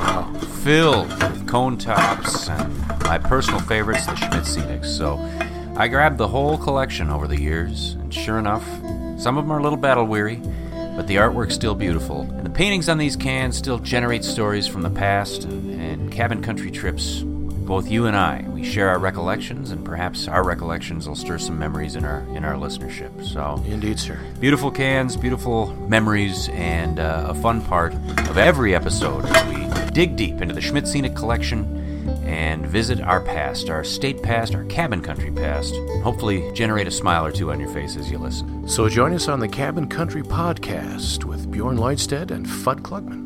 [0.63, 4.85] filled with cone tops and my personal favorites, the Schmidt Scenics.
[4.88, 5.17] So
[5.78, 8.66] I grabbed the whole collection over the years, and sure enough,
[9.19, 10.41] some of them are a little battle weary,
[10.95, 12.22] but the artwork's still beautiful.
[12.22, 16.41] And the paintings on these cans still generate stories from the past and, and cabin
[16.41, 17.23] country trips.
[17.67, 21.59] Both you and I, we share our recollections, and perhaps our recollections will stir some
[21.59, 23.25] memories in our in our listenership.
[23.25, 24.17] So, Indeed, sir.
[24.39, 30.41] beautiful cans, beautiful memories, and uh, a fun part of every episode we dig deep
[30.41, 31.66] into the Schmidt Scenic Collection
[32.25, 36.91] and visit our past, our state past, our cabin country past, and hopefully generate a
[36.91, 38.67] smile or two on your face as you listen.
[38.67, 43.25] So join us on the Cabin Country Podcast with Bjorn Lloydstedt and Fudd Klugman.